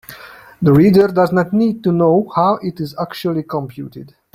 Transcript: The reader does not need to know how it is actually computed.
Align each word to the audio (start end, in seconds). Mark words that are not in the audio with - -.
The 0.63 0.73
reader 0.73 1.09
does 1.09 1.31
not 1.31 1.53
need 1.53 1.83
to 1.83 1.91
know 1.91 2.27
how 2.35 2.55
it 2.63 2.79
is 2.79 2.95
actually 2.99 3.43
computed. 3.43 4.15